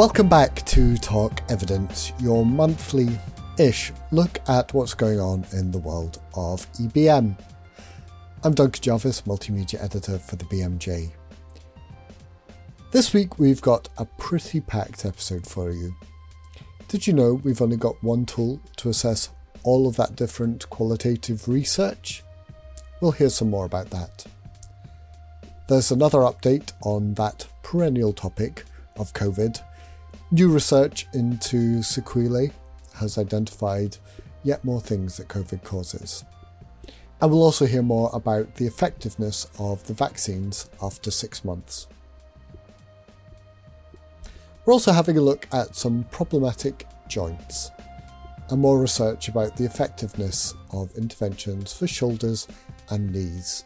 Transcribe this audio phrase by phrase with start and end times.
[0.00, 3.20] Welcome back to Talk Evidence, your monthly
[3.58, 7.38] ish look at what's going on in the world of EBM.
[8.42, 11.10] I'm Duncan Jarvis, Multimedia Editor for the BMJ.
[12.92, 15.94] This week we've got a pretty packed episode for you.
[16.88, 19.28] Did you know we've only got one tool to assess
[19.64, 22.22] all of that different qualitative research?
[23.02, 24.24] We'll hear some more about that.
[25.68, 28.64] There's another update on that perennial topic
[28.96, 29.60] of COVID.
[30.32, 32.52] New research into sequelae
[32.94, 33.96] has identified
[34.44, 36.24] yet more things that COVID causes.
[37.20, 41.88] And we'll also hear more about the effectiveness of the vaccines after six months.
[44.64, 47.72] We're also having a look at some problematic joints
[48.50, 52.46] and more research about the effectiveness of interventions for shoulders
[52.90, 53.64] and knees.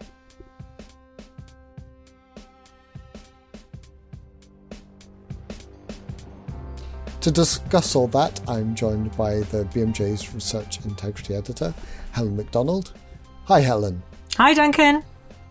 [7.25, 11.73] To discuss all that, I'm joined by the BMJ's Research Integrity Editor,
[12.13, 12.93] Helen Macdonald.
[13.47, 14.03] Hi, Helen.
[14.37, 15.03] Hi, Duncan.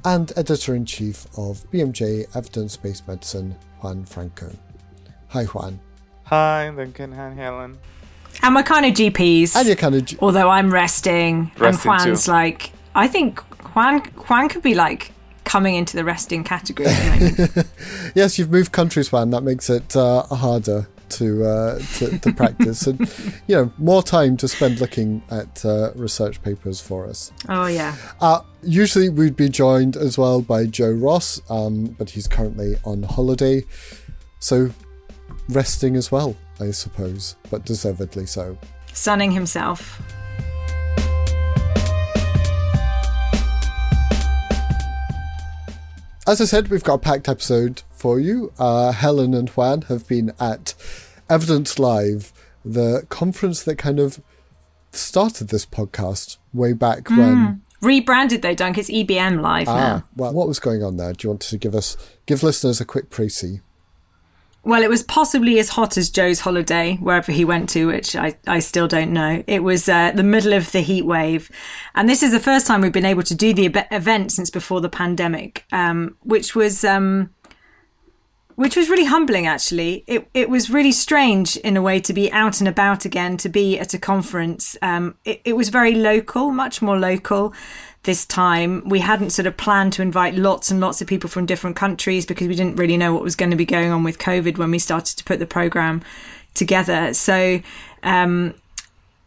[0.05, 4.51] And Editor in Chief of BMJ Evidence Based Medicine, Juan Franco.
[5.29, 5.79] Hi, Juan.
[6.25, 7.11] Hi, Duncan.
[7.11, 7.79] Hi, Helen.
[8.43, 9.55] And we're kind of GPs.
[9.55, 10.05] And you're kind of.
[10.05, 12.31] G- although I'm resting, resting and Juan's too.
[12.33, 13.39] like, I think
[13.73, 15.11] Juan Juan could be like
[15.43, 16.89] coming into the resting category.
[18.13, 19.31] yes, you've moved countries, Juan.
[19.31, 20.87] That makes it uh, harder
[21.17, 22.87] to, uh, to, to practice.
[22.87, 22.99] And
[23.47, 27.31] you know more time to spend looking at uh, research papers for us.
[27.49, 27.95] Oh yeah.
[28.21, 33.03] Uh, usually we'd be joined as well by joe ross um, but he's currently on
[33.03, 33.63] holiday.
[34.39, 34.71] So
[35.49, 38.57] resting as well i suppose but deservedly so.
[38.93, 40.01] Sunning himself.
[46.25, 48.53] As I said, we've got a packed episode for you.
[48.57, 50.73] Uh, Helen and Juan have been at
[51.33, 52.31] Evidence Live,
[52.63, 54.21] the conference that kind of
[54.91, 57.17] started this podcast way back mm.
[57.17, 57.61] when.
[57.81, 58.77] Rebranded though, Dunk.
[58.77, 60.03] It's EBM Live ah, now.
[60.15, 61.11] Well, what was going on there?
[61.11, 63.61] Do you want to give us, give listeners a quick précis?
[64.61, 68.37] Well, it was possibly as hot as Joe's holiday, wherever he went to, which I,
[68.45, 69.43] I still don't know.
[69.47, 71.49] It was uh, the middle of the heat wave.
[71.95, 74.81] And this is the first time we've been able to do the event since before
[74.81, 76.83] the pandemic, um, which was.
[76.83, 77.31] Um,
[78.55, 82.31] which was really humbling actually it, it was really strange in a way to be
[82.31, 86.51] out and about again to be at a conference um, it, it was very local
[86.51, 87.53] much more local
[88.03, 88.87] this time.
[88.87, 92.25] We hadn't sort of planned to invite lots and lots of people from different countries
[92.25, 94.71] because we didn't really know what was going to be going on with COVID when
[94.71, 96.01] we started to put the program
[96.53, 97.13] together.
[97.13, 97.61] So,
[98.03, 98.53] um,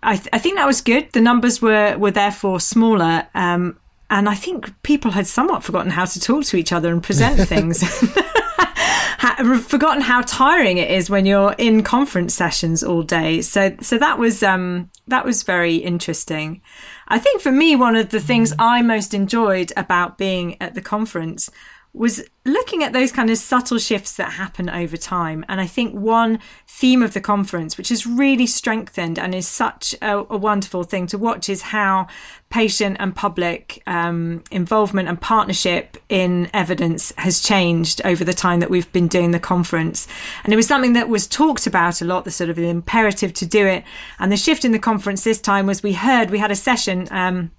[0.03, 1.10] I, th- I, think that was good.
[1.12, 3.26] The numbers were, were therefore smaller.
[3.34, 3.78] Um,
[4.09, 7.41] and I think people had somewhat forgotten how to talk to each other and present
[7.48, 7.82] things.
[9.67, 13.43] forgotten how tiring it is when you're in conference sessions all day.
[13.43, 16.62] So, so that was um, that was very interesting.
[17.09, 20.83] I think for me, one of the things I most enjoyed about being at the
[20.83, 21.50] conference
[21.97, 25.47] was looking at those kind of subtle shifts that happen over time.
[25.49, 29.95] And I think one theme of the conference, which has really strengthened and is such
[30.03, 32.06] a, a wonderful thing to watch, is how
[32.49, 38.71] patient and public um, involvement and partnership in evidence has changed over the time that
[38.71, 40.07] we've been doing the conference.
[40.45, 43.33] And it was something that was talked about a lot, the sort of the imperative
[43.34, 43.84] to do it.
[44.19, 47.09] And the shift in the conference this time was we heard, we had a session.
[47.11, 47.51] Um,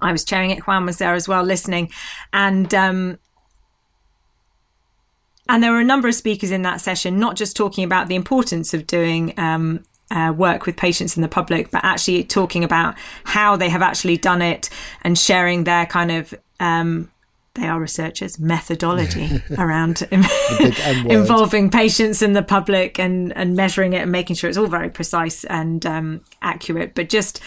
[0.00, 0.66] I was chairing it.
[0.66, 1.90] Juan was there as well, listening,
[2.32, 3.18] and um,
[5.48, 8.14] and there were a number of speakers in that session, not just talking about the
[8.14, 12.94] importance of doing um, uh, work with patients in the public, but actually talking about
[13.24, 14.68] how they have actually done it
[15.02, 17.10] and sharing their kind of um,
[17.54, 20.02] they are researchers methodology around
[21.06, 24.88] involving patients in the public and and measuring it and making sure it's all very
[24.88, 27.42] precise and um, accurate but just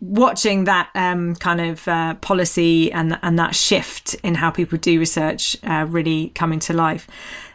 [0.00, 4.98] watching that um, kind of uh, policy and and that shift in how people do
[4.98, 7.08] research uh, really coming to life.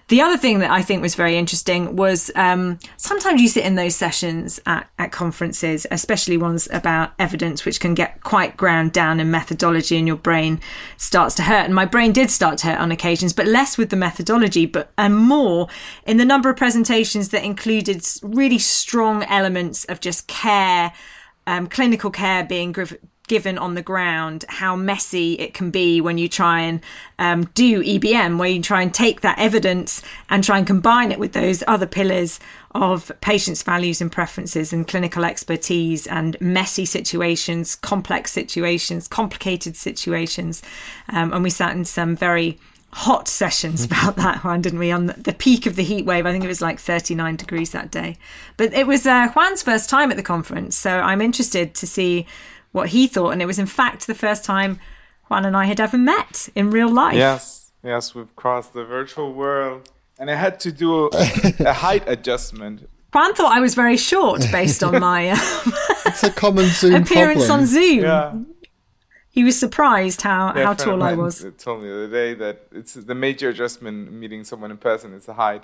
[0.09, 3.75] The other thing that I think was very interesting was um, sometimes you sit in
[3.75, 9.19] those sessions at, at conferences, especially ones about evidence, which can get quite ground down
[9.19, 10.61] in methodology, and your brain
[10.97, 11.65] starts to hurt.
[11.65, 14.91] And my brain did start to hurt on occasions, but less with the methodology, but
[14.97, 15.67] and more
[16.07, 20.91] in the number of presentations that included really strong elements of just care
[21.45, 22.71] um, clinical care being
[23.29, 26.81] given on the ground, how messy it can be when you try and
[27.17, 31.19] um, do EBM, where you try and take that evidence and try and combine it
[31.19, 32.39] with those other pillars
[32.75, 40.61] of patients' values and preferences and clinical expertise and messy situations, complex situations, complicated situations.
[41.07, 42.59] Um, and we sat in some very
[42.91, 44.91] hot sessions about that one, didn't we?
[44.91, 47.91] On the peak of the heat wave, I think it was like 39 degrees that
[47.91, 48.17] day.
[48.57, 52.25] But it was uh, Juan's first time at the conference, so I'm interested to see
[52.71, 53.31] what he thought.
[53.31, 54.80] And it was, in fact, the first time
[55.30, 57.16] Juan and I had ever met in real life.
[57.16, 59.89] Yes, yes, we've crossed the virtual world.
[60.19, 61.10] And I had to do a,
[61.60, 62.89] a height adjustment.
[63.13, 65.39] Juan thought I was very short based on my um,
[66.06, 67.62] it's a common Zoom appearance problem.
[67.62, 68.00] on Zoom.
[68.01, 68.36] Yeah.
[69.31, 71.45] He was surprised how, Yeah, how a friend of tall I mine was.
[71.57, 75.25] Told me the other day that it's the major adjustment meeting someone in person is
[75.25, 75.63] the height.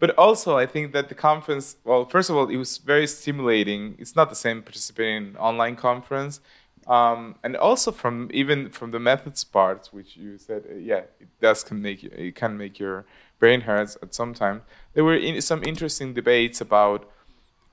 [0.00, 1.76] But also, I think that the conference.
[1.84, 3.96] Well, first of all, it was very stimulating.
[3.98, 6.40] It's not the same participating in an online conference,
[6.86, 11.28] um, and also from even from the methods part, which you said, uh, yeah, it
[11.40, 13.04] does can make it can make your
[13.38, 14.62] brain hurts at some time.
[14.94, 17.10] There were in, some interesting debates about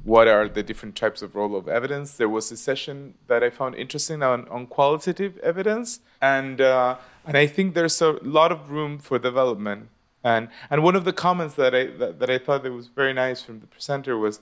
[0.03, 2.17] what are the different types of role of evidence.
[2.17, 7.37] There was a session that I found interesting on, on qualitative evidence, and uh, and
[7.37, 9.89] I think there's a lot of room for development.
[10.27, 13.13] And and one of the comments that I that, that I thought that was very
[13.13, 14.35] nice from the presenter was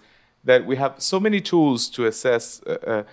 [0.44, 3.04] that we have so many tools to assess uh,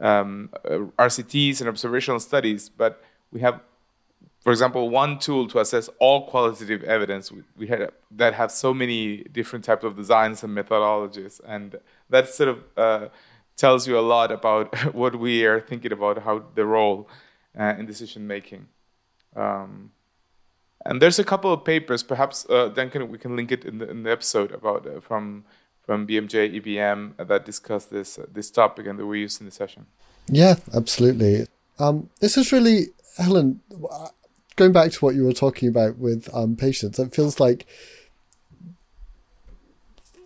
[0.00, 2.92] uh, um, uh, RCTs and observational studies, but
[3.32, 3.60] we have
[4.44, 8.72] for example, one tool to assess all qualitative evidence we, we had that have so
[8.72, 11.68] many different types of designs and methodologies, and
[12.10, 13.08] that sort of uh,
[13.56, 17.08] tells you a lot about what we are thinking about how the role
[17.58, 18.68] uh, in decision making.
[19.34, 19.90] Um,
[20.88, 23.90] and there's a couple of papers, perhaps uh, Duncan, we can link it in the,
[23.90, 25.44] in the episode about uh, from
[25.82, 29.52] from BMJ EBM that discuss this uh, this topic and that we used in the
[29.52, 29.86] session.
[30.28, 31.46] Yeah, absolutely.
[31.78, 32.86] Um, this is really
[33.18, 33.60] Helen.
[34.56, 37.66] Going back to what you were talking about with um, patients, it feels like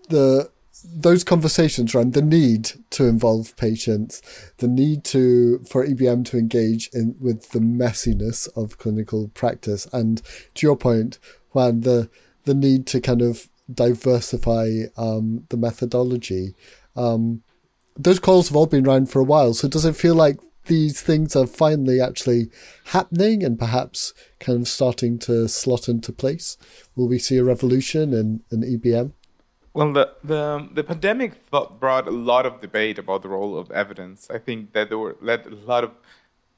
[0.09, 0.51] the
[0.85, 4.23] those conversations around the need to involve patients,
[4.59, 10.23] the need to for EBM to engage in with the messiness of clinical practice, and
[10.55, 11.19] to your point,
[11.53, 12.11] Juan, the
[12.45, 16.55] the need to kind of diversify um, the methodology.
[16.97, 17.43] Um,
[17.97, 19.55] those calls have all been around for a while.
[19.55, 22.51] So does it feel like these things are finally actually
[22.87, 26.57] happening and perhaps kind of starting to slot into place?
[26.97, 29.13] Will we see a revolution in, in EBM?
[29.73, 34.29] Well, the the, the pandemic brought a lot of debate about the role of evidence.
[34.31, 35.93] I think that there were led a lot of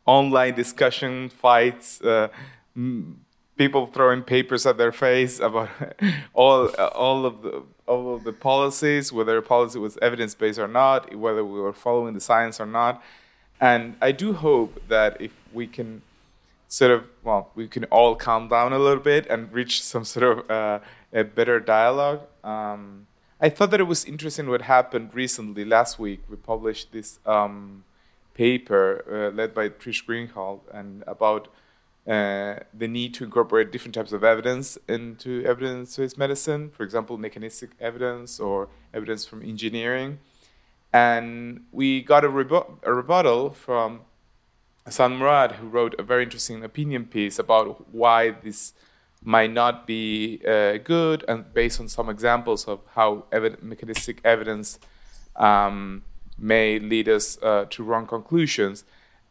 [0.06, 2.28] online discussion, fights, uh,
[3.56, 5.68] people throwing papers at their face about
[6.32, 10.58] all uh, all of the all of the policies, whether a policy was evidence based
[10.58, 13.02] or not, whether we were following the science or not.
[13.60, 16.02] And I do hope that if we can
[16.68, 20.24] sort of well, we can all calm down a little bit and reach some sort
[20.38, 20.78] of uh,
[21.12, 22.22] a better dialogue.
[22.42, 23.06] Um,
[23.40, 25.64] I thought that it was interesting what happened recently.
[25.64, 27.84] Last week, we published this um,
[28.34, 31.48] paper uh, led by Trish Greenhalgh and about
[32.06, 36.70] uh, the need to incorporate different types of evidence into evidence-based medicine.
[36.70, 40.18] For example, mechanistic evidence or evidence from engineering.
[40.92, 44.02] And we got a, rebu- a rebuttal from
[44.84, 48.72] Hassan Murad, who wrote a very interesting opinion piece about why this
[49.24, 53.24] might not be uh, good, and based on some examples of how
[53.60, 54.78] mechanistic evidence
[55.36, 56.02] um,
[56.38, 58.84] may lead us uh, to wrong conclusions.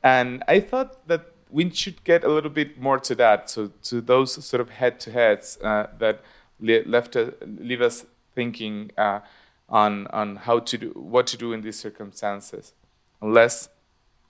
[0.03, 4.01] And I thought that we should get a little bit more to that, so to
[4.01, 6.21] those sort of head-to-heads uh, that
[6.59, 9.19] le- left uh, leave us thinking uh,
[9.67, 12.73] on on how to do what to do in these circumstances,
[13.21, 13.69] unless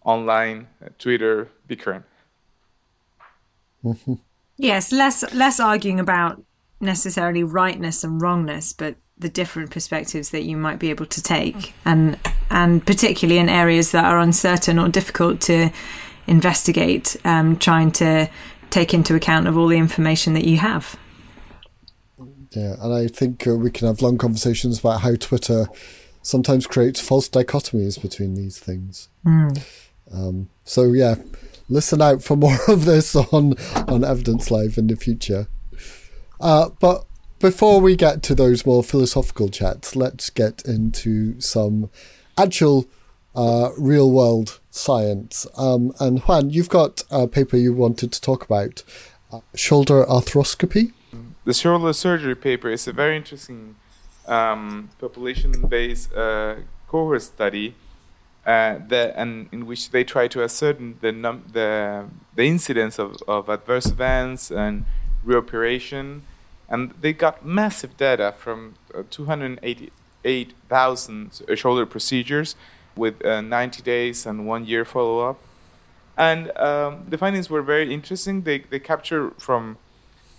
[0.04, 2.04] online uh, Twitter bickering.
[4.58, 6.44] Yes, less less arguing about
[6.80, 11.74] necessarily rightness and wrongness, but the different perspectives that you might be able to take,
[11.86, 15.72] and and particularly in areas that are uncertain or difficult to
[16.28, 18.30] investigate, um, trying to
[18.70, 20.98] take into account of all the information that you have.
[22.52, 25.68] Yeah, and I think uh, we can have long conversations about how Twitter
[26.22, 29.10] sometimes creates false dichotomies between these things.
[29.26, 29.64] Mm.
[30.14, 31.16] Um, so yeah,
[31.72, 33.56] listen out for more of this on
[33.88, 35.48] on Evidence Live in the future.
[36.40, 37.06] Uh, but
[37.40, 41.90] before we get to those more philosophical chats, let's get into some
[42.38, 42.88] actual
[43.36, 45.48] uh, real world science.
[45.58, 48.84] Um, and Juan, you've got a paper you wanted to talk about
[49.32, 50.94] uh, shoulder arthroscopy.
[51.46, 53.76] The shoulder surgery paper is a very interesting
[54.28, 56.56] um, population-based uh,
[56.88, 57.76] cohort study
[58.46, 62.06] uh, that, and in which they try to ascertain the num- the
[62.36, 64.86] the incidence of, of adverse events and
[65.26, 66.22] reoperation,
[66.68, 72.56] and they got massive data from uh, 288,000 shoulder procedures
[72.96, 75.38] with uh, 90 days and one year follow-up,
[76.18, 78.42] and um, the findings were very interesting.
[78.42, 79.78] They they capture from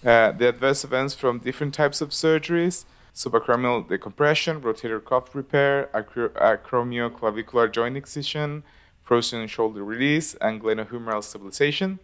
[0.04, 7.70] uh, the adverse events from different types of surgeries subacromial decompression, rotator cuff repair, acromioclavicular
[7.70, 8.62] joint excision,
[9.02, 11.98] frozen shoulder release, and glenohumeral stabilization.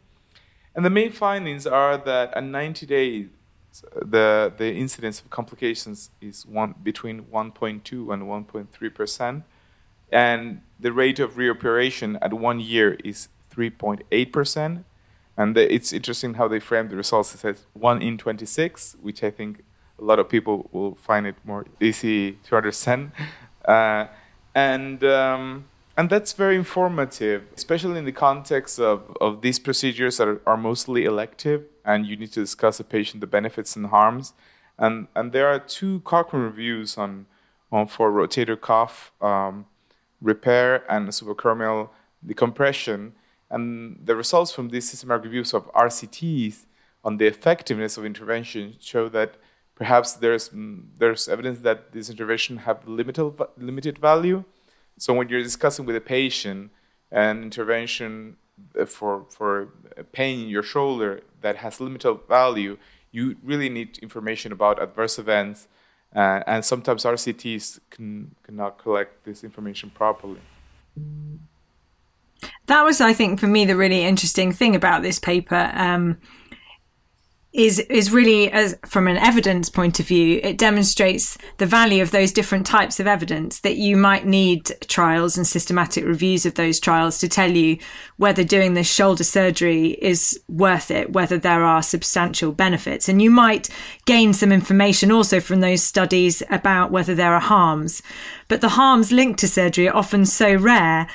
[0.74, 3.26] And the main findings are that at 90 days,
[3.94, 9.44] the, the incidence of complications is one, between 1.2 and 1.3 percent,
[10.10, 14.84] and the rate of reoperation at one year is 3.8 percent.
[15.36, 17.34] And the, it's interesting how they frame the results.
[17.34, 19.62] It says 1 in 26, which I think
[19.98, 23.12] a lot of people will find it more easy to understand.
[23.64, 24.06] Uh,
[24.54, 25.66] and um,
[25.98, 30.56] and that's very informative, especially in the context of, of these procedures that are, are,
[30.56, 34.32] mostly elective, and you need to discuss a patient the benefits and harms.
[34.78, 37.26] And and there are two Cochrane reviews on
[37.70, 39.66] on for rotator cuff um,
[40.22, 41.90] repair and subacromial
[42.24, 43.12] decompression,
[43.50, 46.64] and the results from these systematic reviews of RCTs
[47.04, 49.34] on the effectiveness of intervention show that
[49.78, 50.50] perhaps there's
[50.98, 54.44] there's evidence that this intervention have limited limited value
[54.98, 56.70] so when you're discussing with a patient
[57.10, 58.36] an intervention
[58.86, 59.68] for for
[60.12, 62.76] pain in your shoulder that has limited value,
[63.10, 65.68] you really need information about adverse events,
[66.14, 70.40] uh, and sometimes RCTs can cannot collect this information properly.
[72.66, 75.70] That was, I think, for me the really interesting thing about this paper.
[75.74, 76.18] Um,
[77.58, 82.12] is is really as from an evidence point of view it demonstrates the value of
[82.12, 86.78] those different types of evidence that you might need trials and systematic reviews of those
[86.80, 87.76] trials to tell you
[88.16, 93.08] whether doing this shoulder surgery is worth it whether there are substantial benefits.
[93.08, 93.68] And you might
[94.04, 98.02] gain some information also from those studies about whether there are harms.
[98.48, 101.08] But the harms linked to surgery are often so rare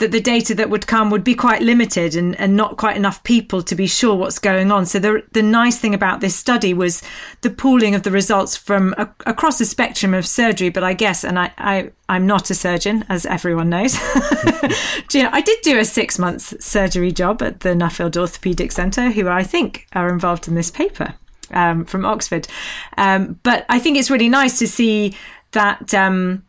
[0.00, 3.22] that the data that would come would be quite limited and, and not quite enough
[3.22, 4.86] people to be sure what's going on.
[4.86, 7.02] So the, the nice thing about this study was
[7.42, 10.70] the pooling of the results from a, across the spectrum of surgery.
[10.70, 13.94] But I guess, and I, I, I'm not a surgeon, as everyone knows.
[15.12, 19.10] you know, I did do a six month surgery job at the Nuffield Orthopaedic Centre,
[19.10, 21.14] who I think are involved in this paper
[21.52, 22.48] um, from Oxford.
[22.96, 25.14] Um, but I think it's really nice to see
[25.52, 25.94] that.
[25.94, 26.44] Um,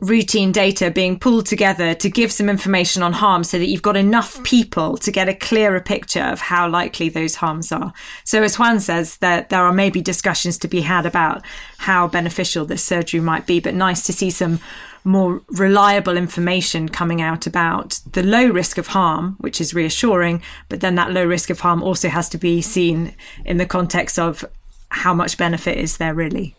[0.00, 3.96] routine data being pulled together to give some information on harm so that you've got
[3.96, 7.92] enough people to get a clearer picture of how likely those harms are.
[8.24, 11.44] So as Juan says, that there are maybe discussions to be had about
[11.78, 14.60] how beneficial this surgery might be, but nice to see some
[15.04, 20.80] more reliable information coming out about the low risk of harm, which is reassuring, but
[20.80, 23.14] then that low risk of harm also has to be seen
[23.44, 24.44] in the context of
[24.90, 26.54] how much benefit is there really.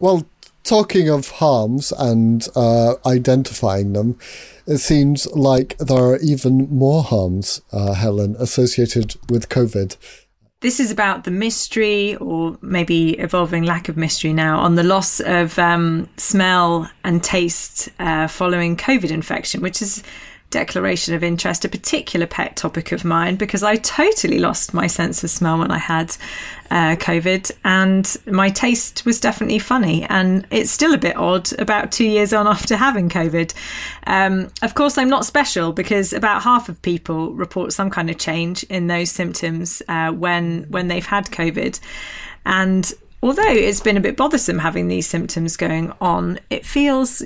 [0.00, 0.26] Well,
[0.64, 4.18] talking of harms and uh, identifying them,
[4.66, 9.96] it seems like there are even more harms, uh, Helen, associated with COVID.
[10.60, 15.20] This is about the mystery, or maybe evolving lack of mystery now, on the loss
[15.20, 20.02] of um, smell and taste uh, following COVID infection, which is
[20.50, 25.24] declaration of interest, a particular pet topic of mine, because I totally lost my sense
[25.24, 26.16] of smell when I had
[26.70, 30.04] uh, COVID, and my taste was definitely funny.
[30.04, 33.54] And it's still a bit odd about two years on after having COVID.
[34.06, 38.18] Um, of course, I'm not special because about half of people report some kind of
[38.18, 41.80] change in those symptoms uh, when when they've had COVID,
[42.44, 42.92] and
[43.22, 47.22] although it's been a bit bothersome having these symptoms going on, it feels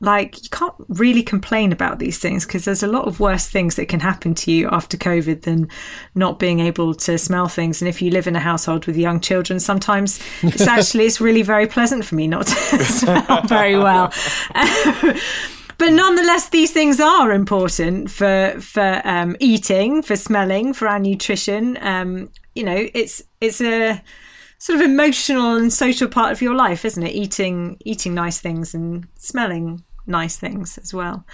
[0.00, 3.74] like you can't really complain about these things because there's a lot of worse things
[3.74, 5.68] that can happen to you after COVID than
[6.14, 7.82] not being able to smell things.
[7.82, 11.42] And if you live in a household with young children, sometimes it's actually it's really
[11.42, 14.12] very pleasant for me not to smell very well.
[15.78, 21.76] but nonetheless, these things are important for for um, eating, for smelling, for our nutrition.
[21.80, 24.00] Um, you know, it's it's a
[24.58, 27.14] sort of emotional and social part of your life, isn't it?
[27.16, 31.24] Eating eating nice things and smelling nice things as well.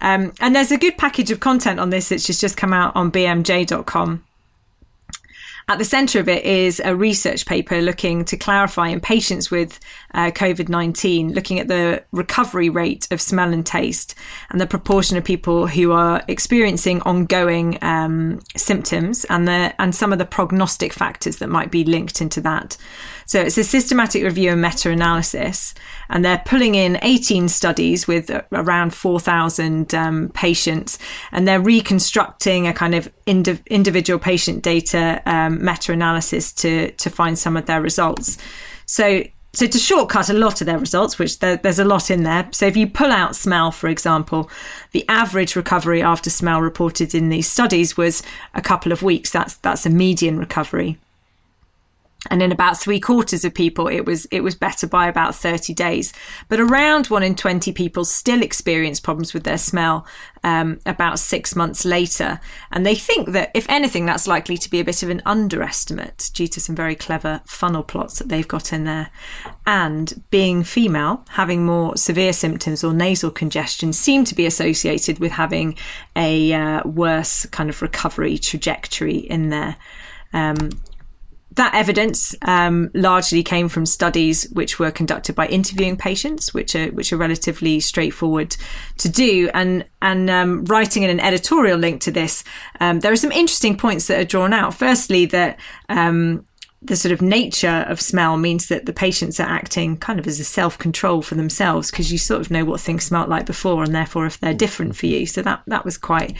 [0.00, 2.94] Um, and there's a good package of content on this which has just come out
[2.96, 4.24] on bmj.com.
[5.70, 9.78] At the centre of it is a research paper looking to clarify in patients with
[10.12, 14.16] uh, COVID 19, looking at the recovery rate of smell and taste
[14.50, 20.12] and the proportion of people who are experiencing ongoing um, symptoms and, the, and some
[20.12, 22.76] of the prognostic factors that might be linked into that.
[23.30, 25.72] So it's a systematic review and meta analysis,
[26.08, 30.98] and they're pulling in 18 studies with around 4,000 um, patients,
[31.30, 37.08] and they're reconstructing a kind of indiv- individual patient data um, meta analysis to, to
[37.08, 38.36] find some of their results.
[38.86, 39.22] So
[39.52, 42.48] so to shortcut a lot of their results, which there, there's a lot in there.
[42.50, 44.50] So if you pull out smell, for example,
[44.90, 49.30] the average recovery after smell reported in these studies was a couple of weeks.
[49.30, 50.98] That's that's a median recovery
[52.28, 55.72] and in about three quarters of people it was it was better by about 30
[55.72, 56.12] days.
[56.48, 60.06] But around 1 in 20 people still experience problems with their smell
[60.44, 62.40] um, about six months later.
[62.70, 66.30] And they think that if anything that's likely to be a bit of an underestimate
[66.34, 69.10] due to some very clever funnel plots that they've got in there.
[69.66, 75.32] And being female having more severe symptoms or nasal congestion seem to be associated with
[75.32, 75.76] having
[76.16, 79.76] a uh, worse kind of recovery trajectory in there.
[80.32, 80.70] Um,
[81.60, 86.86] that evidence um, largely came from studies which were conducted by interviewing patients, which are
[86.88, 88.56] which are relatively straightforward
[88.96, 89.50] to do.
[89.52, 92.44] And and um, writing in an editorial link to this,
[92.80, 94.72] um, there are some interesting points that are drawn out.
[94.72, 96.46] Firstly, that um,
[96.82, 100.40] the sort of nature of smell means that the patients are acting kind of as
[100.40, 103.84] a self control for themselves because you sort of know what things smelt like before
[103.84, 105.26] and therefore if they're different for you.
[105.26, 106.34] So that, that was quite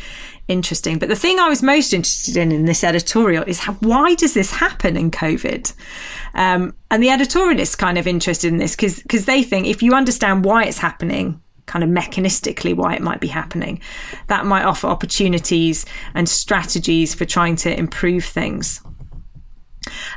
[0.48, 0.98] interesting.
[0.98, 4.32] But the thing I was most interested in in this editorial is how, why does
[4.32, 5.74] this happen in COVID?
[6.34, 9.92] Um, and the editorialists kind of interested in this because because they think if you
[9.92, 13.78] understand why it's happening, kind of mechanistically why it might be happening,
[14.28, 18.80] that might offer opportunities and strategies for trying to improve things.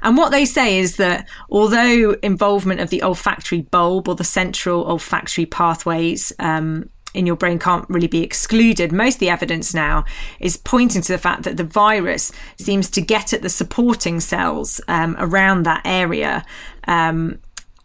[0.02, 4.86] And what they say is that although involvement of the olfactory bulb or the central
[4.90, 10.04] olfactory pathways um, in your brain can't really be excluded, most of the evidence now
[10.40, 14.82] is pointing to the fact that the virus seems to get at the supporting cells
[14.88, 16.46] um, around that area.
[16.88, 17.40] Um,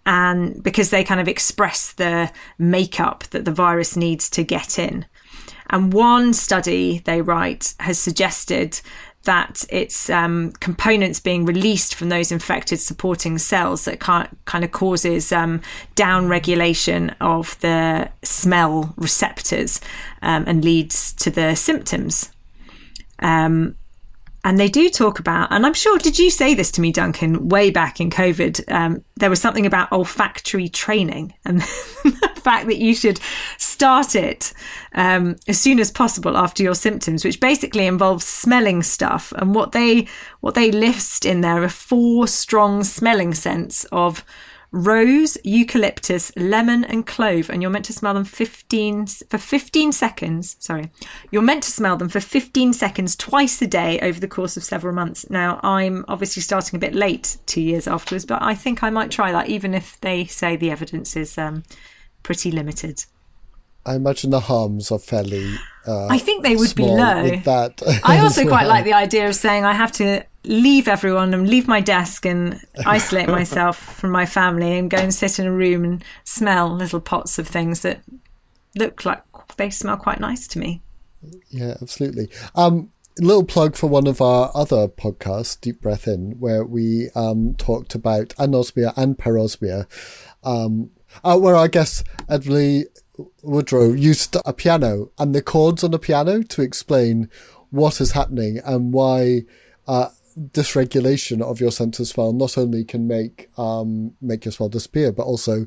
[0.06, 5.04] and because they kind of express the makeup that the virus needs to get in.
[5.70, 8.80] And one study they write has suggested
[9.25, 15.32] that it's um, components being released from those infected supporting cells that kind of causes
[15.32, 15.60] um,
[15.94, 19.81] down regulation of the smell receptors
[20.22, 22.31] um, and leads to the symptoms.
[23.18, 23.74] Um,
[24.44, 27.48] and they do talk about, and I'm sure, did you say this to me, Duncan,
[27.48, 28.70] way back in COVID?
[28.72, 31.61] Um, there was something about olfactory training and
[32.05, 33.20] the fact that you should
[33.57, 34.53] start it
[34.94, 39.33] um, as soon as possible after your symptoms, which basically involves smelling stuff.
[39.37, 40.07] And what they
[40.40, 44.24] what they list in there are four strong smelling scents of
[44.70, 50.57] rose, eucalyptus, lemon, and clove, and you're meant to smell them 15 for 15 seconds.
[50.59, 50.90] Sorry,
[51.31, 54.64] you're meant to smell them for 15 seconds twice a day over the course of
[54.64, 55.28] several months.
[55.31, 59.11] Now, I'm obviously starting a bit late, two years afterwards, but I think I might
[59.11, 61.64] try that, even if they say the evidence is um,
[62.22, 63.04] pretty limited.
[63.87, 65.54] I imagine the harms are fairly.
[65.88, 67.31] Uh, I think they would be low.
[67.44, 71.48] that I also quite like the idea of saying I have to leave everyone and
[71.48, 75.53] leave my desk and isolate myself from my family and go and sit in a
[75.53, 78.01] room and smell little pots of things that
[78.77, 79.22] look like
[79.57, 80.83] they smell quite nice to me.
[81.48, 82.29] Yeah, absolutely.
[82.55, 87.55] Um, little plug for one of our other podcasts, Deep Breath In, where we um,
[87.57, 89.87] talked about anosmia and parosmia,
[90.44, 90.90] um,
[91.24, 92.85] uh, where I guess Edley
[93.42, 97.31] Woodrow used a piano and the chords on a piano to explain
[97.70, 99.42] what is happening and why
[99.87, 104.68] uh, dysregulation of your sense of smell not only can make um, make your smell
[104.68, 105.66] disappear, but also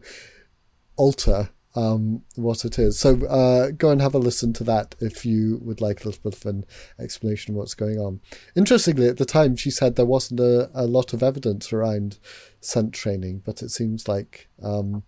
[0.95, 2.99] alter um, what it is.
[2.99, 6.21] So uh, go and have a listen to that if you would like a little
[6.23, 6.65] bit of an
[6.99, 8.19] explanation of what's going on.
[8.55, 12.19] Interestingly, at the time, she said there wasn't a, a lot of evidence around
[12.59, 15.03] scent training, but it seems like um,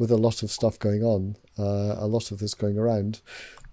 [0.00, 3.20] with a lot of stuff going on, uh, a lot of this going around,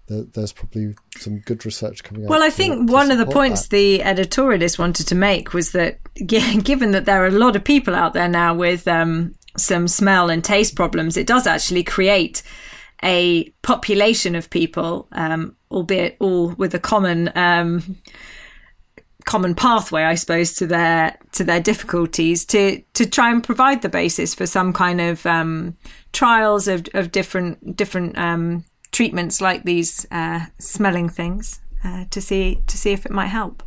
[0.08, 2.28] there's probably some good research coming out.
[2.30, 3.70] Well, I think one of the points that.
[3.70, 7.94] the editorialist wanted to make was that given that there are a lot of people
[7.94, 12.42] out there now with um, some smell and taste problems, it does actually create
[13.02, 17.96] a population of people, um, albeit all with a common um,
[19.28, 23.90] common pathway, I suppose, to their to their difficulties to to try and provide the
[23.90, 25.76] basis for some kind of um,
[26.12, 32.62] trials of, of different different um, treatments like these uh, smelling things uh, to see
[32.66, 33.62] to see if it might help.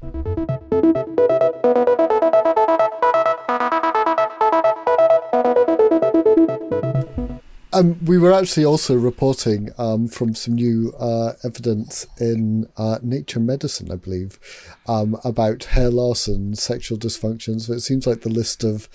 [7.81, 13.39] Um, we were actually also reporting um, from some new uh, evidence in uh, Nature
[13.39, 14.39] Medicine, I believe,
[14.87, 17.59] um, about hair loss and sexual dysfunction.
[17.59, 18.85] So it seems like the list of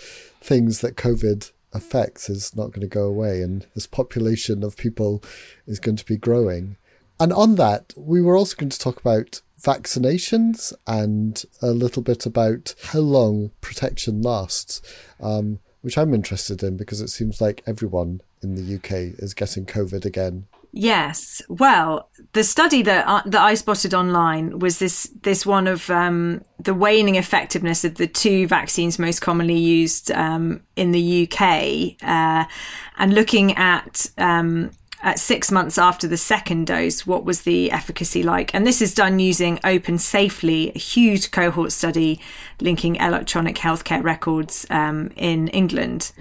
[0.40, 5.20] things that COVID affects is not going to go away, and this population of people
[5.66, 6.76] is going to be growing.
[7.18, 12.24] And on that, we were also going to talk about vaccinations and a little bit
[12.24, 14.80] about how long protection lasts.
[15.18, 19.64] Um, which I'm interested in because it seems like everyone in the UK is getting
[19.64, 20.48] COVID again.
[20.72, 21.40] Yes.
[21.48, 26.42] Well, the study that uh, that I spotted online was this this one of um,
[26.58, 32.50] the waning effectiveness of the two vaccines most commonly used um, in the UK, uh,
[32.98, 38.22] and looking at um, at six months after the second dose, what was the efficacy
[38.22, 38.54] like?
[38.54, 42.20] And this is done using OpenSAFELY, a huge cohort study
[42.60, 46.12] linking electronic healthcare records um, in England.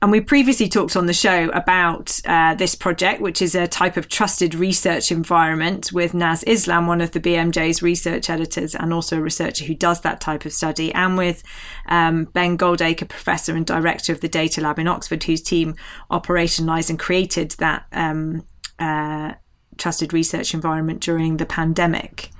[0.00, 3.96] And we previously talked on the show about uh, this project, which is a type
[3.96, 9.18] of trusted research environment with Naz Islam, one of the BMJ's research editors, and also
[9.18, 11.42] a researcher who does that type of study, and with
[11.86, 15.74] um, Ben Goldacre, professor and director of the Data Lab in Oxford, whose team
[16.12, 18.44] operationalized and created that um,
[18.78, 19.32] uh,
[19.78, 22.30] trusted research environment during the pandemic.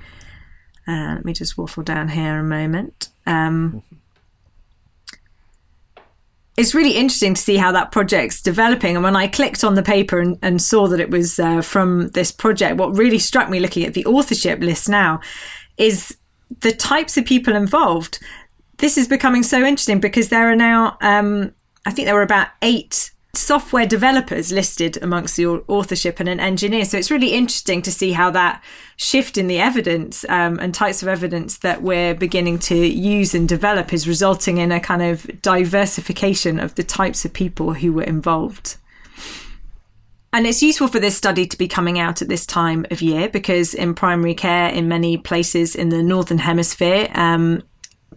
[0.86, 3.08] Uh, let me just waffle down here a moment.
[3.26, 3.82] Um,
[6.58, 8.96] it's really interesting to see how that project's developing.
[8.96, 12.08] And when I clicked on the paper and, and saw that it was uh, from
[12.08, 15.20] this project, what really struck me looking at the authorship list now
[15.76, 16.16] is
[16.60, 18.18] the types of people involved.
[18.78, 21.52] This is becoming so interesting because there are now, um,
[21.86, 26.84] I think there were about eight software developers listed amongst the authorship and an engineer.
[26.84, 28.62] So it's really interesting to see how that
[28.96, 33.48] shift in the evidence um, and types of evidence that we're beginning to use and
[33.48, 38.02] develop is resulting in a kind of diversification of the types of people who were
[38.02, 38.76] involved.
[40.32, 43.28] And it's useful for this study to be coming out at this time of year
[43.28, 47.62] because in primary care, in many places in the Northern Hemisphere, um,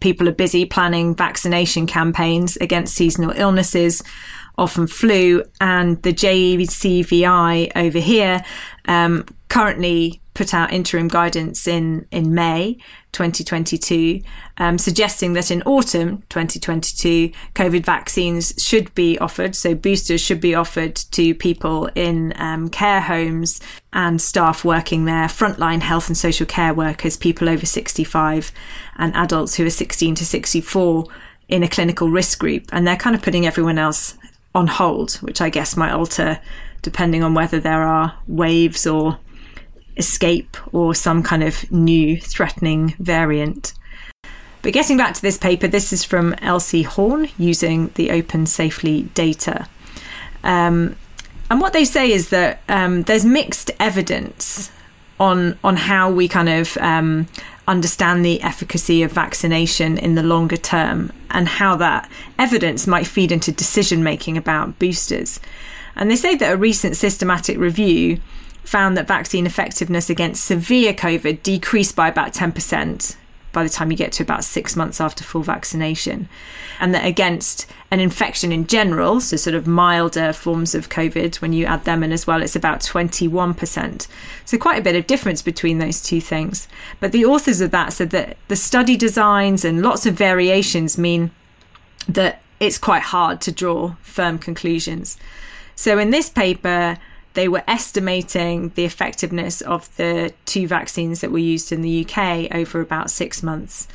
[0.02, 4.04] people are busy planning vaccination campaigns against seasonal illnesses
[4.58, 8.44] often flu, and the JCVI over here
[8.88, 12.78] um, currently put out interim guidance in, in May
[13.12, 14.22] 2022,
[14.58, 19.56] um, suggesting that in autumn 2022, COVID vaccines should be offered.
[19.56, 23.60] So boosters should be offered to people in um, care homes
[23.92, 28.52] and staff working there, frontline health and social care workers, people over 65,
[28.98, 31.06] and adults who are 16 to 64
[31.50, 32.64] in a clinical risk group.
[32.72, 34.18] And they're kind of putting everyone else
[34.54, 36.40] on hold, which I guess might alter
[36.82, 39.20] depending on whether there are waves or
[39.98, 43.74] escape or some kind of new threatening variant.
[44.62, 49.68] But getting back to this paper, this is from Elsie Horne using the OpenSAFELY data.
[50.44, 50.96] Um,
[51.50, 54.72] and what they say is that um, there's mixed evidence
[55.20, 57.28] on on how we kind of um,
[57.72, 63.32] understand the efficacy of vaccination in the longer term and how that evidence might feed
[63.32, 65.40] into decision making about boosters.
[65.96, 68.20] And they say that a recent systematic review
[68.64, 73.16] found that vaccine effectiveness against severe COVID decreased by about 10%
[73.52, 76.30] by the time you get to about six months after full vaccination.
[76.80, 81.54] And that against an infection in general, so sort of milder forms of COVID, when
[81.54, 84.08] you add them in as well, it's about 21%.
[84.46, 86.68] So quite a bit of difference between those two things.
[87.00, 91.32] But the authors of that said that the study designs and lots of variations mean
[92.08, 95.18] that it's quite hard to draw firm conclusions.
[95.76, 96.98] So in this paper,
[97.34, 102.54] they were estimating the effectiveness of the two vaccines that were used in the UK
[102.54, 103.88] over about six months.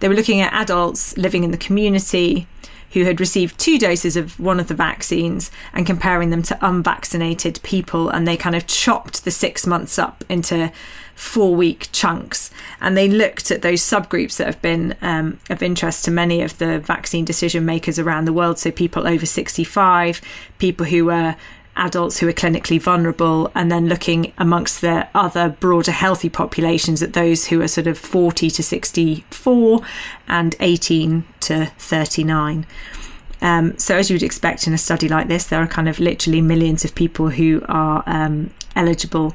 [0.00, 2.46] They were looking at adults living in the community
[2.94, 7.60] who had received two doses of one of the vaccines and comparing them to unvaccinated
[7.64, 8.08] people.
[8.08, 10.70] And they kind of chopped the six months up into
[11.16, 12.52] four week chunks.
[12.80, 16.58] And they looked at those subgroups that have been um, of interest to many of
[16.58, 18.60] the vaccine decision makers around the world.
[18.60, 20.20] So people over 65,
[20.58, 21.34] people who were
[21.76, 27.12] adults who are clinically vulnerable, and then looking amongst the other broader healthy populations at
[27.12, 29.80] those who are sort of 40 to 64
[30.28, 32.66] and 18 to 39.
[33.40, 35.98] Um, so, as you would expect in a study like this, there are kind of
[35.98, 39.34] literally millions of people who are um, eligible.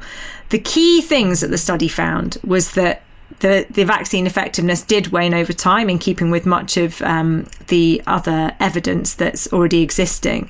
[0.49, 3.03] The key things that the study found was that
[3.39, 8.01] the, the vaccine effectiveness did wane over time in keeping with much of um, the
[8.07, 10.49] other evidence that's already existing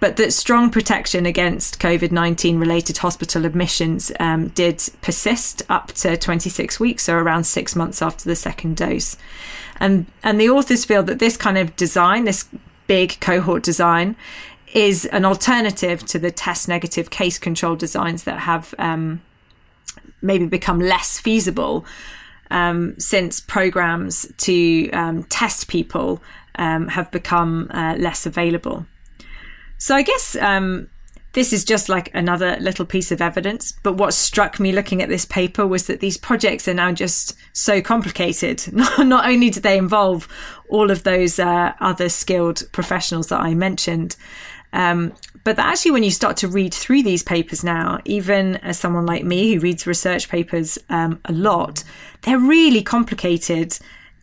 [0.00, 6.16] but that strong protection against COVID 19 related hospital admissions um, did persist up to
[6.16, 9.16] 26 weeks, or around six months after the second dose.
[9.80, 12.48] And, and the authors feel that this kind of design, this
[12.86, 14.16] big cohort design,
[14.74, 19.22] is an alternative to the test negative case control designs that have um,
[20.20, 21.84] maybe become less feasible
[22.50, 26.22] um, since programs to um, test people
[26.56, 28.86] um, have become uh, less available.
[29.78, 30.88] So I guess um,
[31.32, 33.72] this is just like another little piece of evidence.
[33.82, 37.34] But what struck me looking at this paper was that these projects are now just
[37.52, 38.62] so complicated.
[38.72, 40.28] Not only do they involve
[40.68, 44.16] all of those uh, other skilled professionals that I mentioned,
[44.72, 45.14] um,
[45.44, 49.24] but actually, when you start to read through these papers now, even as someone like
[49.24, 51.84] me who reads research papers um, a lot,
[52.22, 53.78] they're really complicated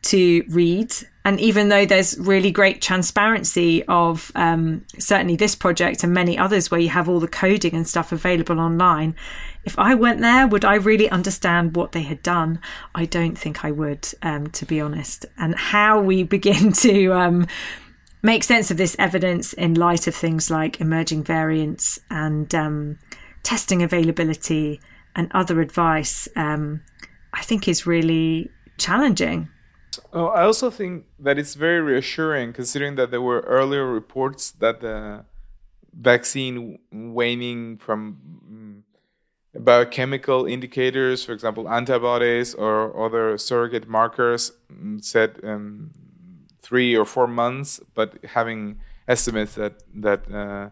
[0.05, 0.93] to read.
[1.23, 6.69] And even though there's really great transparency of um, certainly this project and many others
[6.69, 9.15] where you have all the coding and stuff available online,
[9.63, 12.59] if I went there, would I really understand what they had done?
[12.93, 15.25] I don't think I would, um, to be honest.
[15.37, 17.47] And how we begin to um,
[18.21, 22.99] make sense of this evidence in light of things like emerging variants and um,
[23.41, 24.79] testing availability
[25.15, 26.81] and other advice, um,
[27.33, 29.49] I think is really challenging.
[30.13, 34.81] Oh, I also think that it's very reassuring considering that there were earlier reports that
[34.81, 35.25] the
[35.93, 38.17] vaccine waning from
[38.49, 45.91] mm, biochemical indicators, for example, antibodies or other surrogate markers, mm, said um,
[46.61, 50.69] three or four months, but having estimates that that uh,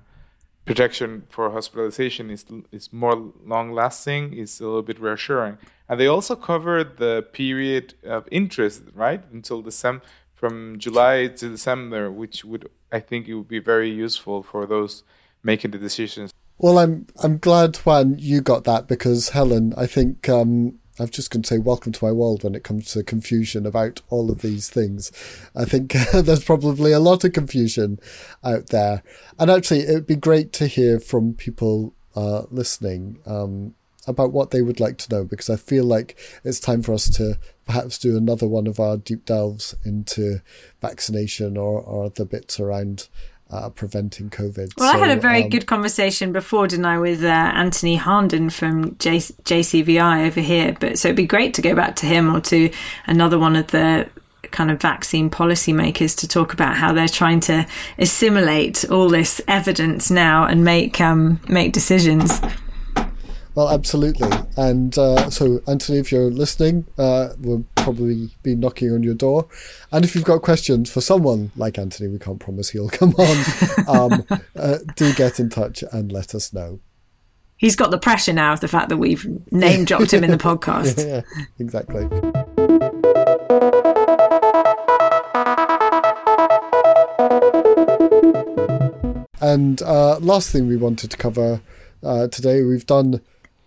[0.65, 5.57] protection for hospitalization is is more long lasting is a little bit reassuring.
[5.89, 12.11] And they also covered the period of interest, right, until December, from July to December,
[12.11, 15.03] which would I think it would be very useful for those
[15.43, 16.31] making the decisions.
[16.57, 21.31] Well, I'm I'm glad Juan you got that because Helen, I think um, I'm just
[21.31, 24.41] going to say welcome to my world when it comes to confusion about all of
[24.41, 25.11] these things.
[25.55, 27.99] I think there's probably a lot of confusion
[28.43, 29.01] out there.
[29.39, 33.73] And actually, it would be great to hear from people uh, listening um,
[34.05, 37.09] about what they would like to know because I feel like it's time for us
[37.11, 40.41] to perhaps do another one of our deep delves into
[40.79, 43.07] vaccination or, or the bits around
[43.53, 44.73] uh, preventing COVID.
[44.77, 47.97] Well, so, I had a very um, good conversation before, didn't I, with uh, Anthony
[47.97, 50.75] Harnden from J- JCVI over here.
[50.79, 52.71] But so it'd be great to go back to him or to
[53.05, 54.09] another one of the
[54.51, 57.65] kind of vaccine policymakers to talk about how they're trying to
[57.97, 62.41] assimilate all this evidence now and make um, make decisions.
[63.55, 64.29] Well, absolutely.
[64.57, 69.47] And uh, so, Anthony, if you're listening, uh, we'll probably be knocking on your door.
[69.91, 73.45] And if you've got questions for someone like Anthony, we can't promise he'll come on,
[73.87, 76.79] um, uh, do get in touch and let us know.
[77.57, 80.37] He's got the pressure now of the fact that we've name dropped him in the
[80.37, 80.97] podcast.
[81.07, 81.21] yeah,
[81.59, 82.09] exactly.
[89.39, 91.61] And uh, last thing we wanted to cover
[92.01, 93.21] uh, today, we've done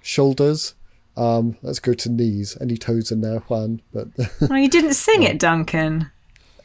[0.06, 0.74] shoulders.
[1.16, 2.56] Um, let's go to knees.
[2.60, 3.80] Any toes in there, Juan?
[3.92, 4.08] But
[4.40, 6.10] well, you didn't sing it, Duncan.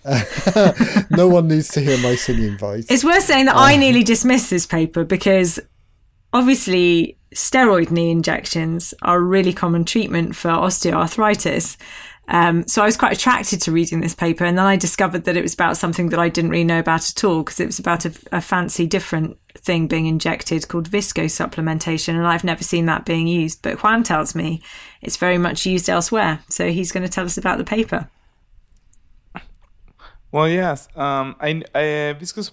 [1.11, 2.87] no one needs to hear my singing voice.
[2.89, 5.59] It's worth saying that I nearly dismissed this paper because
[6.33, 11.77] obviously steroid knee injections are a really common treatment for osteoarthritis.
[12.31, 15.35] Um, so I was quite attracted to reading this paper, and then I discovered that
[15.35, 17.77] it was about something that I didn't really know about at all because it was
[17.77, 23.05] about a, a, fancy different thing being injected called viscosupplementation, and I've never seen that
[23.05, 23.61] being used.
[23.61, 24.61] But Juan tells me
[25.01, 28.09] it's very much used elsewhere, so he's going to tell us about the paper.
[30.31, 32.43] Well, yes, um, I, I uh.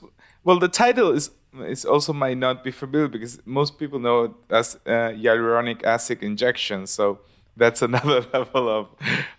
[0.42, 4.32] Well, the title is is also might not be familiar because most people know it
[4.50, 6.88] as uh, hyaluronic acid injection.
[6.88, 7.20] So
[7.58, 8.88] that's another level of,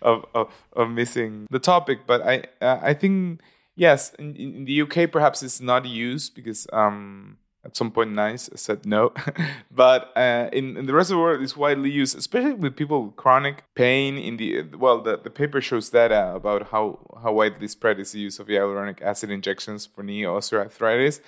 [0.02, 2.00] of, of, of missing the topic.
[2.06, 3.42] But I I think
[3.76, 8.50] yes, in, in, the UK perhaps it's not used because um, at some point NICE
[8.56, 9.14] said no.
[9.72, 13.06] but uh, in, in the rest of the world, it's widely used, especially with people
[13.06, 14.18] with chronic pain.
[14.18, 18.20] In the well, the, the paper shows data about how how widely spread is the
[18.20, 21.22] use of hyaluronic acid injections for knee osteoarthritis.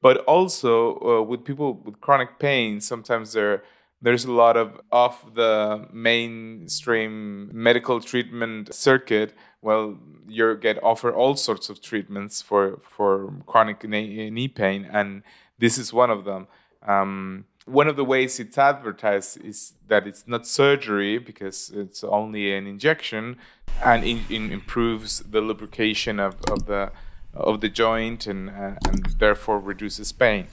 [0.00, 3.62] But also uh, with people with chronic pain, sometimes they're
[4.00, 9.34] there's a lot of off the mainstream medical treatment circuit.
[9.62, 15.22] Well you get offered all sorts of treatments for for chronic knee pain and
[15.58, 16.46] this is one of them.
[16.86, 22.54] Um, one of the ways it's advertised is that it's not surgery because it's only
[22.54, 23.36] an injection
[23.84, 26.90] and it, it improves the lubrication of, of the
[27.34, 30.46] of the joint and uh, and therefore reduces pain.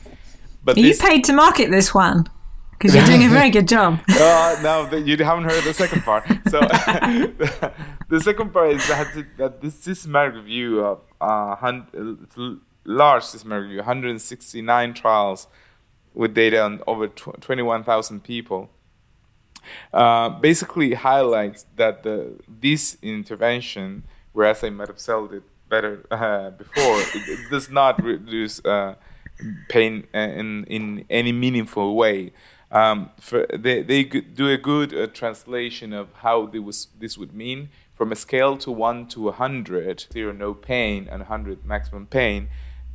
[0.63, 2.27] But Are this, you paid to market this one
[2.77, 3.99] because you're doing a very good job.
[4.09, 6.25] uh, no, you haven't heard the second part.
[6.49, 6.59] So
[8.09, 8.87] the, second part is
[9.37, 11.81] that, this systematic review of uh,
[12.83, 15.47] large systematic review, 169 trials
[16.13, 18.69] with data on over tw- 21,000 people,
[19.93, 26.51] uh, basically highlights that the this intervention, whereas I might have sold it better uh,
[26.51, 28.95] before, it, it, does not reduce uh,
[29.69, 32.31] pain uh, in in any meaningful way.
[32.71, 37.69] Um, for, they they do a good uh, translation of how was, this would mean
[37.93, 42.49] from a scale to one to a hundred, zero no pain and hundred maximum pain.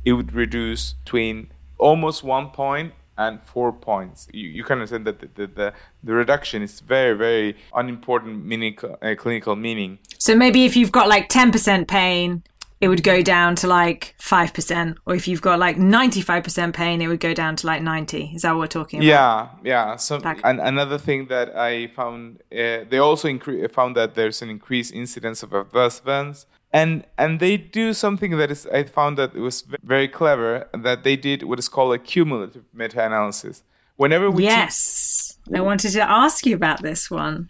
[0.05, 4.27] It would reduce between almost one point and four points.
[4.31, 9.15] You, you can understand that the, the, the, the, reduction is very, very unimportant uh,
[9.17, 9.99] clinical meaning.
[10.17, 12.43] So maybe if you've got like 10% pain,
[12.81, 14.97] it would go down to like 5%.
[15.05, 18.31] Or if you've got like 95% pain, it would go down to like 90.
[18.35, 19.05] Is that what we're talking about?
[19.05, 19.95] Yeah, yeah.
[19.95, 24.49] So and another thing that I found, uh, they also incre- found that there's an
[24.49, 29.35] increased incidence of adverse events and and they do something that is I found that
[29.35, 33.63] it was very clever that they did what is called a cumulative meta-analysis.
[33.97, 37.49] Whenever we yes, te- I wanted to ask you about this one.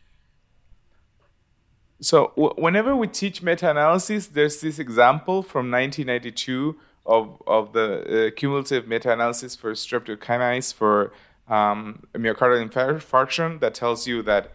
[2.01, 8.31] So w- whenever we teach meta-analysis, there's this example from 1992 of of the uh,
[8.35, 11.13] cumulative meta-analysis for streptokinase for
[11.47, 14.51] um, myocardial infarction that tells you that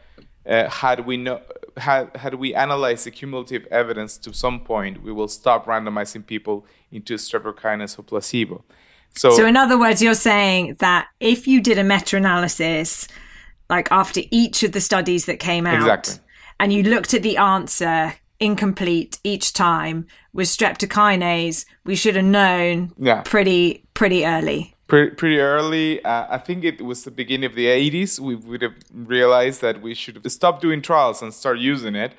[0.46, 1.40] uh, had we know
[1.76, 6.66] had, had we analyzed the cumulative evidence to some point, we will stop randomizing people
[6.90, 8.64] into streptokinase or placebo.
[9.14, 13.08] So, so in other words, you're saying that if you did a meta-analysis,
[13.68, 16.14] like after each of the studies that came out, exactly.
[16.58, 22.92] And you looked at the answer incomplete each time with streptokinase, we should have known
[22.98, 23.22] yeah.
[23.22, 26.04] pretty pretty early pretty, pretty early.
[26.04, 28.18] Uh, I think it was the beginning of the 80s.
[28.18, 32.12] We would have realized that we should have stopped doing trials and start using it.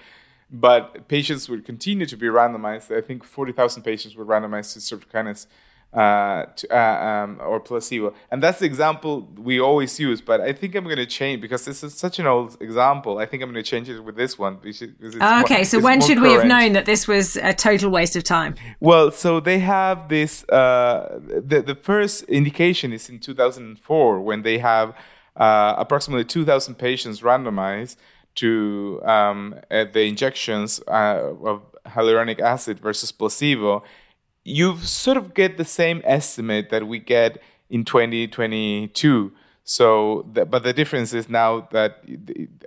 [0.49, 2.95] But patients would continue to be randomized.
[2.95, 5.45] I think 40,000 patients were randomized to streptokinase
[5.93, 8.13] uh, to, uh, um, or placebo.
[8.29, 10.21] And that's the example we always use.
[10.21, 13.17] But I think I'm going to change because this is such an old example.
[13.19, 14.57] I think I'm going to change it with this one.
[14.61, 14.81] Because
[15.21, 16.21] oh, okay, more, so when should current.
[16.21, 18.55] we have known that this was a total waste of time?
[18.79, 20.43] Well, so they have this.
[20.49, 24.93] Uh, the the first indication is in 2004 when they have
[25.35, 27.95] uh, approximately 2,000 patients randomized
[28.35, 33.83] to um, the injections uh, of hyaluronic acid versus placebo
[34.47, 39.33] you sort of get the same estimate that we get in 2022.
[39.65, 42.03] So, but the difference is now that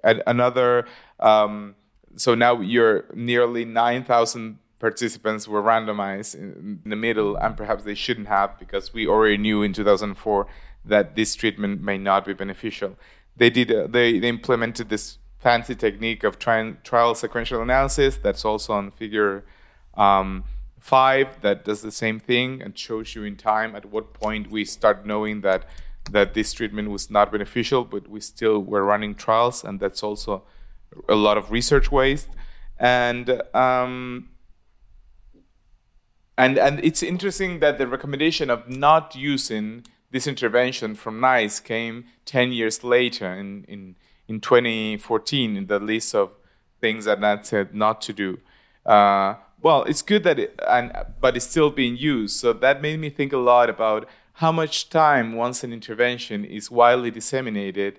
[0.05, 0.87] another,
[1.19, 1.75] um,
[2.17, 8.29] so now you're nearly 9,000 participants were randomized in, the middle, and perhaps they shouldn't
[8.29, 10.47] have because we already knew in 2004
[10.85, 12.99] that this treatment may not be beneficial.
[13.37, 18.45] They did, uh, they, they implemented this fancy technique of tri- trial sequential analysis that's
[18.45, 19.45] also on figure
[19.95, 20.45] um,
[20.81, 24.65] five that does the same thing and shows you in time at what point we
[24.65, 25.65] start knowing that
[26.11, 30.43] that this treatment was not beneficial, but we still were running trials, and that's also
[31.09, 32.29] a lot of research waste.
[32.79, 34.31] And um,
[36.37, 42.07] and and it's interesting that the recommendation of not using this intervention from NICE came
[42.25, 46.33] 10 years later in, in, in 2014 in the list of
[46.81, 48.39] things that NAT said not to do.
[48.85, 52.37] Uh, well, it's good that it, and but it's still being used.
[52.37, 56.71] So that made me think a lot about how much time once an intervention is
[56.71, 57.99] widely disseminated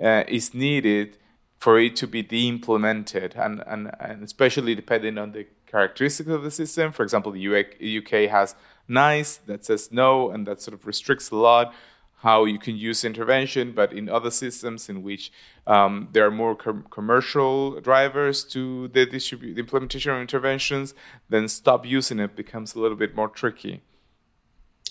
[0.00, 1.16] uh, is needed
[1.58, 6.50] for it to be de-implemented, and, and and especially depending on the characteristics of the
[6.50, 6.92] system.
[6.92, 8.54] For example, the UK has
[8.88, 11.74] NICE that says no, and that sort of restricts a lot
[12.22, 15.32] how you can use intervention, but in other systems in which
[15.66, 20.94] um, there are more com- commercial drivers to the, distribu- the implementation of interventions,
[21.28, 23.82] then stop using it becomes a little bit more tricky.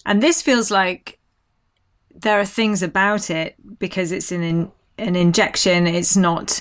[0.06, 1.20] And this feels like
[2.13, 5.88] there are things about it because it's an in, an injection.
[5.88, 6.60] It's not,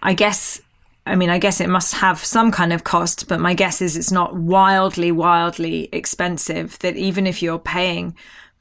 [0.00, 0.60] I guess.
[1.06, 3.96] I mean, I guess it must have some kind of cost, but my guess is
[3.96, 6.78] it's not wildly, wildly expensive.
[6.78, 8.14] That even if you're paying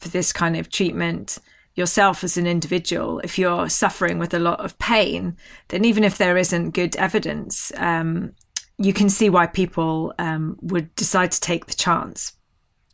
[0.04, 1.40] for this kind of treatment
[1.76, 5.36] yourself as an individual, if you're suffering with a lot of pain,
[5.70, 8.34] then even if there isn't good evidence, um,
[8.78, 12.34] you can see why people um, would decide to take the chance.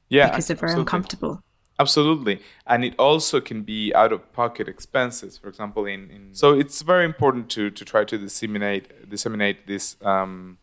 [0.10, 0.82] Yeah, because they're very absolutely.
[0.82, 1.44] uncomfortable.
[1.78, 5.38] Absolutely, and it also can be out-of-pocket expenses.
[5.38, 9.96] For example, in, in so it's very important to to try to disseminate disseminate this
[10.02, 10.58] um,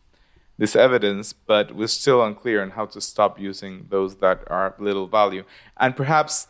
[0.57, 4.79] this evidence, but we're still unclear on how to stop using those that are of
[4.79, 5.43] little value.
[5.77, 6.47] And perhaps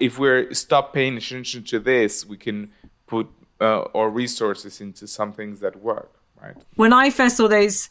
[0.00, 2.70] if we stop paying attention to this, we can
[3.06, 3.28] put
[3.60, 6.12] uh, our resources into some things that work,
[6.42, 6.56] right?
[6.76, 7.88] When I first saw those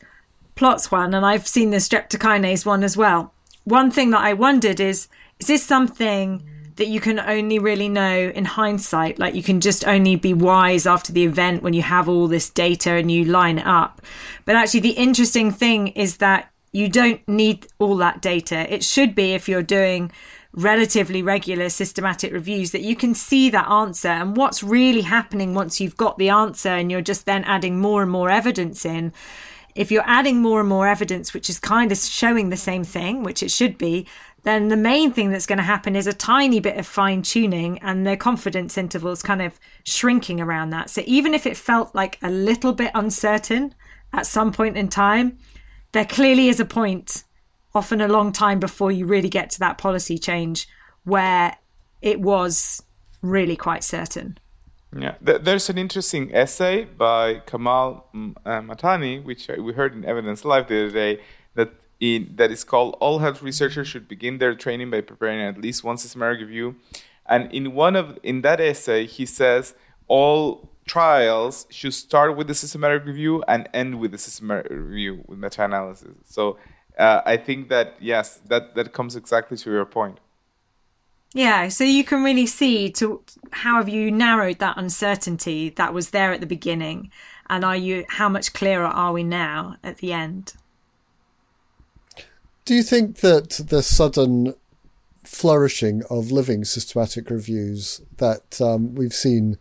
[0.55, 4.79] plots one, and I've seen the streptokinase one as well, one thing that I wondered
[4.79, 5.07] is,
[5.39, 9.17] is this something that you can only really know in hindsight.
[9.17, 12.49] Like you can just only be wise after the event when you have all this
[12.49, 14.01] data and you line it up.
[14.43, 18.71] But actually, the interesting thing is that you don't need all that data.
[18.73, 20.11] It should be if you're doing
[20.55, 25.81] relatively regular systematic reviews that you can see that answer and what's really happening once
[25.81, 29.11] you've got the answer and you're just then adding more and more evidence in
[29.75, 33.21] if you're adding more and more evidence which is kind of showing the same thing
[33.21, 34.07] which it should be
[34.45, 37.77] then the main thing that's going to happen is a tiny bit of fine tuning
[37.79, 42.17] and the confidence intervals kind of shrinking around that so even if it felt like
[42.23, 43.75] a little bit uncertain
[44.13, 45.37] at some point in time
[45.91, 47.23] there clearly is a point
[47.75, 50.67] often a long time before you really get to that policy change
[51.03, 51.57] where
[52.01, 52.81] it was
[53.21, 54.37] really quite certain.
[54.97, 58.07] Yeah, there's an interesting essay by Kamal
[58.45, 61.21] uh, Mahtani, which we heard in Evidence Live the other day,
[61.55, 65.61] that in, that is called "All Health Researchers Should Begin Their Training by Preparing at
[65.61, 66.75] Least One Systematic Review."
[67.27, 69.73] And in one of in that essay, he says
[70.07, 75.39] all trials should start with the systematic review and end with the systematic review with
[75.39, 76.15] meta-analysis.
[76.25, 76.57] So
[76.99, 80.19] uh, I think that yes, that that comes exactly to your point.
[81.33, 83.21] Yeah, so you can really see to
[83.51, 87.11] how have you narrowed that uncertainty that was there at the beginning,
[87.49, 90.53] and are you how much clearer are we now at the end?
[92.65, 94.55] Do you think that the sudden
[95.23, 99.57] flourishing of living systematic reviews that um, we've seen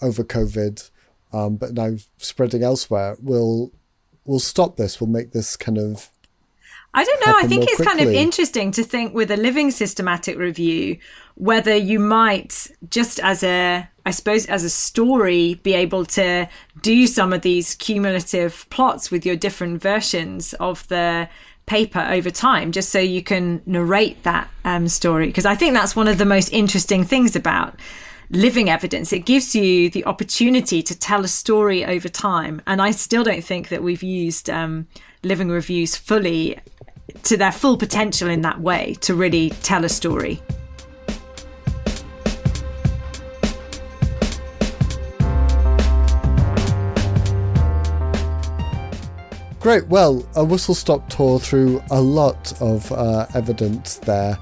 [0.00, 0.90] over COVID,
[1.32, 3.72] um, but now spreading elsewhere, will
[4.24, 5.00] will stop this?
[5.00, 6.10] Will make this kind of
[6.96, 7.34] I don't know.
[7.36, 7.96] I think it's quickly.
[7.96, 10.98] kind of interesting to think with a living systematic review
[11.34, 16.48] whether you might just as a I suppose as a story be able to
[16.82, 21.28] do some of these cumulative plots with your different versions of the
[21.66, 25.26] paper over time just so you can narrate that um, story.
[25.26, 27.78] Because I think that's one of the most interesting things about
[28.30, 29.12] living evidence.
[29.12, 32.62] It gives you the opportunity to tell a story over time.
[32.66, 34.86] And I still don't think that we've used um,
[35.22, 36.58] living reviews fully
[37.22, 40.42] to their full potential in that way to really tell a story.
[49.64, 49.88] Great.
[49.88, 54.38] Well, a whistle stop tour through a lot of uh, evidence there.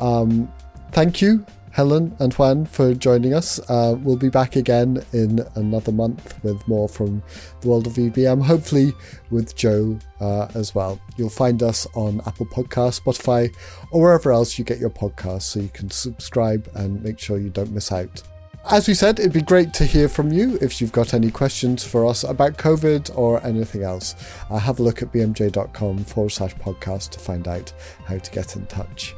[0.00, 0.52] Um,
[0.90, 3.60] thank you Helen and Juan for joining us.
[3.70, 7.22] Uh, we'll be back again in another month with more from
[7.60, 8.92] the world of EBM, hopefully
[9.30, 11.00] with Joe uh, as well.
[11.16, 13.54] You'll find us on Apple Podcasts, Spotify,
[13.92, 17.50] or wherever else you get your podcasts so you can subscribe and make sure you
[17.50, 18.24] don't miss out.
[18.70, 21.84] As we said, it'd be great to hear from you if you've got any questions
[21.84, 24.14] for us about COVID or anything else.
[24.48, 27.74] Uh, have a look at bmj.com forward slash podcast to find out
[28.06, 29.14] how to get in touch.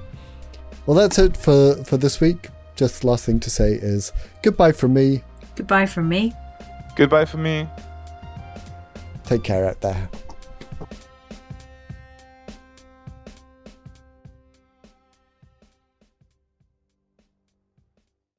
[0.86, 2.48] Well, that's it for, for this week.
[2.74, 5.22] Just the last thing to say is goodbye from me.
[5.54, 6.32] Goodbye from me.
[6.96, 7.68] Goodbye from me.
[9.24, 10.08] Take care out there.